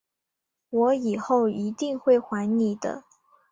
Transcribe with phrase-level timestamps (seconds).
[0.71, 3.03] 我以后一定会还你的